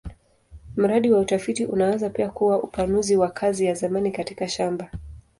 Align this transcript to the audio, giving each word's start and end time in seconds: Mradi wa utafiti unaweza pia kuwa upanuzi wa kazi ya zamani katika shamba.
Mradi 0.75 1.11
wa 1.11 1.19
utafiti 1.19 1.65
unaweza 1.65 2.09
pia 2.09 2.29
kuwa 2.29 2.63
upanuzi 2.63 3.17
wa 3.17 3.29
kazi 3.29 3.65
ya 3.65 3.73
zamani 3.73 4.11
katika 4.11 4.47
shamba. 4.47 4.91